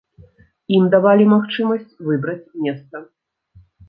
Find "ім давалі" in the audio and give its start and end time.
0.77-1.27